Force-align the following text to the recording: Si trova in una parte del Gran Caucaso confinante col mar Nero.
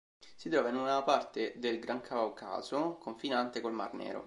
Si 0.35 0.49
trova 0.49 0.69
in 0.69 0.77
una 0.77 1.03
parte 1.03 1.53
del 1.57 1.77
Gran 1.77 2.01
Caucaso 2.01 2.97
confinante 2.97 3.61
col 3.61 3.73
mar 3.73 3.93
Nero. 3.93 4.19